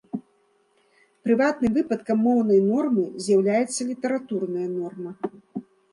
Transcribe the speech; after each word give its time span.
Прыватным 1.27 1.75
выпадкам 1.77 2.17
моўнай 2.29 2.59
нормы 2.71 3.03
з'яўляецца 3.27 3.81
літаратурная 3.91 4.67
норма. 4.77 5.11